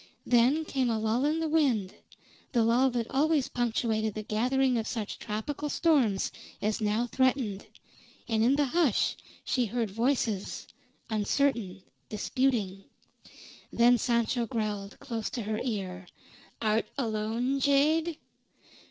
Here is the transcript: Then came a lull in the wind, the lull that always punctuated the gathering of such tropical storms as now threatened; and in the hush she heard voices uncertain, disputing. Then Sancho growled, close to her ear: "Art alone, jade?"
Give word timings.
Then 0.25 0.65
came 0.65 0.89
a 0.89 0.97
lull 0.97 1.25
in 1.25 1.39
the 1.41 1.47
wind, 1.47 1.93
the 2.53 2.63
lull 2.63 2.89
that 2.89 3.05
always 3.11 3.47
punctuated 3.47 4.15
the 4.15 4.23
gathering 4.23 4.79
of 4.79 4.87
such 4.87 5.19
tropical 5.19 5.69
storms 5.69 6.31
as 6.59 6.81
now 6.81 7.05
threatened; 7.05 7.67
and 8.27 8.43
in 8.43 8.55
the 8.55 8.65
hush 8.65 9.15
she 9.45 9.67
heard 9.67 9.91
voices 9.91 10.65
uncertain, 11.11 11.83
disputing. 12.09 12.85
Then 13.71 13.99
Sancho 13.99 14.47
growled, 14.47 14.97
close 14.99 15.29
to 15.29 15.43
her 15.43 15.59
ear: 15.63 16.07
"Art 16.63 16.87
alone, 16.97 17.59
jade?" 17.59 18.17